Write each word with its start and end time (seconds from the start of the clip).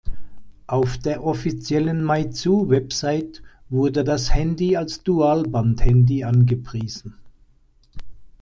Auf 0.65 0.97
der 0.97 1.23
offiziellen 1.23 2.03
Meizu-Website 2.03 3.43
wurde 3.69 4.03
das 4.03 4.33
Handy 4.33 4.75
als 4.75 5.03
Dualband-Handy 5.03 6.23
angepriesen. 6.23 7.19